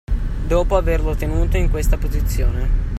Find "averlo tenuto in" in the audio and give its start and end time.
0.77-1.69